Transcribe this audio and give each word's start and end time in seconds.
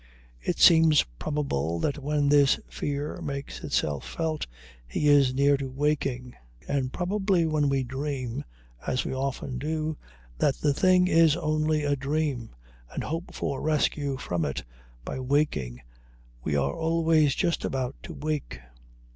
It 0.41 0.57
seems 0.57 1.05
probable 1.19 1.77
that 1.81 1.99
when 1.99 2.27
this 2.29 2.59
fear 2.67 3.21
makes 3.21 3.63
itself 3.63 4.03
felt 4.03 4.47
he 4.87 5.07
is 5.07 5.31
near 5.35 5.57
to 5.57 5.69
waking; 5.69 6.33
and 6.67 6.91
probably 6.91 7.45
when 7.45 7.69
we 7.69 7.83
dream, 7.83 8.43
as 8.87 9.05
we 9.05 9.13
often 9.13 9.59
do, 9.59 9.97
that 10.39 10.55
the 10.55 10.73
thing 10.73 11.07
is 11.07 11.37
only 11.37 11.83
a 11.83 11.95
dream, 11.95 12.49
and 12.91 13.03
hope 13.03 13.35
for 13.35 13.61
rescue 13.61 14.17
from 14.17 14.43
it 14.43 14.63
by 15.05 15.19
waking, 15.19 15.81
we 16.43 16.55
are 16.55 16.73
always 16.73 17.35
just 17.35 17.63
about 17.63 17.95
to 18.01 18.15
wake. 18.15 18.59